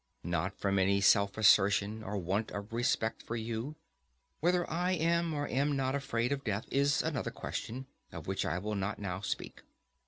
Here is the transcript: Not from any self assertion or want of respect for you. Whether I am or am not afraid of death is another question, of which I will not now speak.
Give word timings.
Not 0.23 0.57
from 0.57 0.79
any 0.79 0.99
self 0.99 1.37
assertion 1.37 2.01
or 2.01 2.17
want 2.17 2.49
of 2.49 2.73
respect 2.73 3.21
for 3.21 3.35
you. 3.35 3.75
Whether 4.39 4.67
I 4.67 4.93
am 4.93 5.31
or 5.31 5.47
am 5.47 5.75
not 5.75 5.93
afraid 5.93 6.31
of 6.31 6.43
death 6.43 6.65
is 6.71 7.03
another 7.03 7.29
question, 7.29 7.85
of 8.11 8.25
which 8.25 8.43
I 8.43 8.57
will 8.57 8.73
not 8.73 8.97
now 8.97 9.19
speak. 9.21 9.61